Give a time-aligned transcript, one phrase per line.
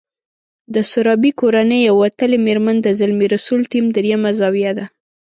[0.73, 4.85] د سرابي کورنۍ يوه وتلې مېرمن د زلمي رسول ټیم درېيمه زاویه ده.